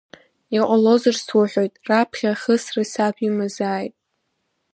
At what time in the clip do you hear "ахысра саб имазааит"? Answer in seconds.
2.33-3.93